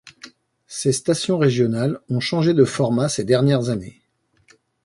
[0.65, 4.01] Ces stations régionales ont changé de format ces dernières années.